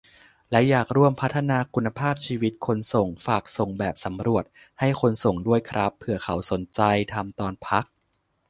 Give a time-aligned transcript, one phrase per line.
[0.51, 4.43] และอยากร่วมพัฒนาคุณภาพชีวิตคนส่ง- ฝากส่งแบบสำรวจ
[4.79, 6.81] ให้คนส่งด้วยครับ เผื่อเขาสนใจ
[7.13, 7.85] ทำตอนพัก